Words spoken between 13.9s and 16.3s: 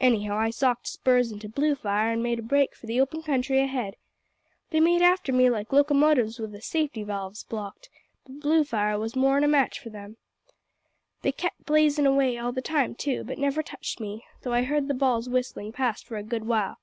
me, though I heard the balls whistlin' past for a